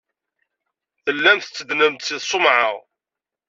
Tellam 1.03 1.39
tetteddnem-d 1.39 2.01
seg 2.05 2.19
tṣumɛa. 2.21 2.69